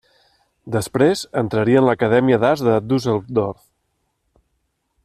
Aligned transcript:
Després, 0.75 1.21
entraria 1.41 1.83
en 1.83 1.87
l'Acadèmia 1.89 2.41
d'Arts 2.45 2.65
de 2.69 2.81
Düsseldorf. 2.89 3.63